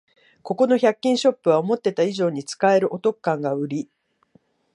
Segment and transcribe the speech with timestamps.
[0.41, 3.87] ここの百均ショップは思ってた以上に使えるお得感がウリ